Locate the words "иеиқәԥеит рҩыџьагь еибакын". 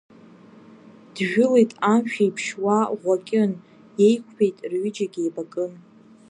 3.99-5.71